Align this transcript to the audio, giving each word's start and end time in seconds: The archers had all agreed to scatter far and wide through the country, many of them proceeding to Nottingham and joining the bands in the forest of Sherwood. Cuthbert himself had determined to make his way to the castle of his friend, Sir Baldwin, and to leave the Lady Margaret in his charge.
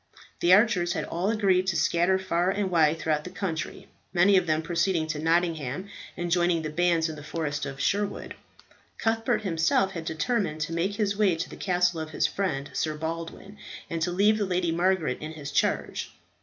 The 0.39 0.51
archers 0.51 0.93
had 0.93 1.03
all 1.05 1.29
agreed 1.29 1.67
to 1.67 1.75
scatter 1.75 2.17
far 2.17 2.49
and 2.49 2.71
wide 2.71 2.97
through 2.97 3.17
the 3.23 3.29
country, 3.29 3.87
many 4.11 4.35
of 4.35 4.47
them 4.47 4.63
proceeding 4.63 5.05
to 5.05 5.19
Nottingham 5.19 5.89
and 6.17 6.31
joining 6.31 6.63
the 6.63 6.71
bands 6.71 7.07
in 7.07 7.15
the 7.15 7.21
forest 7.23 7.67
of 7.67 7.79
Sherwood. 7.79 8.33
Cuthbert 8.97 9.43
himself 9.43 9.91
had 9.91 10.05
determined 10.05 10.61
to 10.61 10.73
make 10.73 10.95
his 10.95 11.15
way 11.15 11.35
to 11.35 11.47
the 11.47 11.55
castle 11.55 11.99
of 11.99 12.09
his 12.09 12.25
friend, 12.25 12.71
Sir 12.73 12.95
Baldwin, 12.97 13.59
and 13.91 14.01
to 14.01 14.09
leave 14.11 14.39
the 14.39 14.45
Lady 14.47 14.71
Margaret 14.71 15.19
in 15.21 15.33
his 15.33 15.51
charge. 15.51 16.11